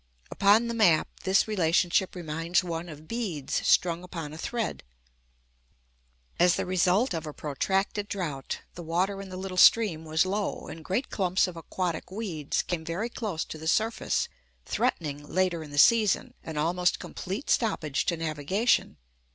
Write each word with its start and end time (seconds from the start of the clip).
Upon 0.31 0.65
the 0.67 0.73
map 0.73 1.07
this 1.25 1.47
relationship 1.47 2.15
reminds 2.15 2.63
one 2.63 2.89
of 2.89 3.07
beads 3.07 3.61
strung 3.67 4.03
upon 4.03 4.33
a 4.33 4.37
thread. 4.39 4.81
As 6.39 6.55
the 6.55 6.65
result 6.65 7.13
of 7.13 7.27
a 7.27 7.33
protracted 7.33 8.07
drought, 8.07 8.61
the 8.73 8.81
water 8.81 9.21
in 9.21 9.29
the 9.29 9.37
little 9.37 9.57
stream 9.57 10.03
was 10.03 10.25
low, 10.25 10.65
and 10.67 10.83
great 10.83 11.11
clumps 11.11 11.45
of 11.47 11.55
aquatic 11.55 12.09
weeds 12.09 12.63
came 12.63 12.83
very 12.83 13.09
close 13.09 13.45
to 13.45 13.59
the 13.59 13.67
surface, 13.67 14.27
threatening, 14.65 15.23
later 15.27 15.61
in 15.63 15.69
the 15.69 15.77
season, 15.77 16.33
an 16.43 16.57
almost 16.57 16.97
complete 16.97 17.47
stoppage 17.51 18.03
to 18.07 18.17
navigation. 18.17 18.97